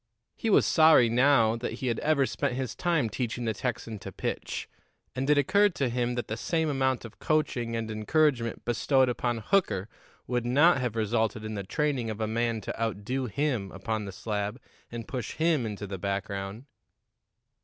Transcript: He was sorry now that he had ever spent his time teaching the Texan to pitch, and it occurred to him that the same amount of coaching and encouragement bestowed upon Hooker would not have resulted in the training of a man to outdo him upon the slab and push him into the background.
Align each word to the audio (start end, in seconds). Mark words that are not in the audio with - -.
He 0.35 0.49
was 0.49 0.65
sorry 0.65 1.09
now 1.09 1.55
that 1.57 1.73
he 1.73 1.85
had 1.85 1.99
ever 1.99 2.25
spent 2.25 2.55
his 2.55 2.73
time 2.73 3.07
teaching 3.07 3.45
the 3.45 3.53
Texan 3.53 3.99
to 3.99 4.11
pitch, 4.11 4.67
and 5.15 5.29
it 5.29 5.37
occurred 5.37 5.75
to 5.75 5.89
him 5.89 6.15
that 6.15 6.27
the 6.27 6.35
same 6.37 6.69
amount 6.69 7.05
of 7.05 7.19
coaching 7.19 7.75
and 7.75 7.91
encouragement 7.91 8.65
bestowed 8.65 9.09
upon 9.09 9.37
Hooker 9.45 9.89
would 10.25 10.43
not 10.43 10.81
have 10.81 10.95
resulted 10.95 11.45
in 11.45 11.53
the 11.53 11.61
training 11.61 12.09
of 12.09 12.19
a 12.19 12.25
man 12.25 12.61
to 12.61 12.81
outdo 12.81 13.27
him 13.27 13.71
upon 13.71 14.05
the 14.05 14.11
slab 14.11 14.59
and 14.91 15.07
push 15.07 15.33
him 15.35 15.67
into 15.67 15.85
the 15.85 15.99
background. 15.99 16.65